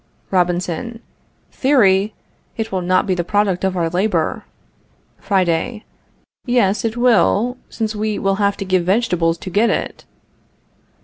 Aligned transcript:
Robinson. 0.31 0.99
Theory! 1.51 2.15
It 2.57 2.71
will 2.71 2.81
not 2.81 3.05
be 3.05 3.13
the 3.13 3.23
product 3.23 3.63
of 3.63 3.77
our 3.77 3.87
labor. 3.87 4.45
Friday. 5.19 5.83
Yes, 6.43 6.83
it 6.83 6.97
will, 6.97 7.55
since 7.69 7.95
we 7.95 8.17
will 8.17 8.37
have 8.41 8.57
to 8.57 8.65
give 8.65 8.81
vegetables 8.83 9.37
to 9.37 9.51
get 9.51 9.69
it. 9.69 10.05